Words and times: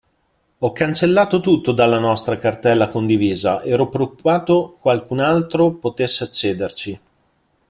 Ho 0.57 0.71
cancellato 0.71 1.41
tutto 1.41 1.73
dalla 1.73 1.99
nostra 1.99 2.35
cartella 2.35 2.89
condivisa, 2.89 3.61
ero 3.61 3.87
preoccupato 3.87 4.75
qualcun 4.81 5.19
altro 5.19 5.73
potesse 5.73 6.23
accederci. 6.23 6.99